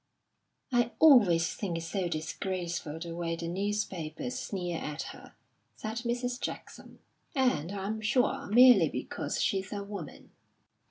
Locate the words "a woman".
9.71-10.31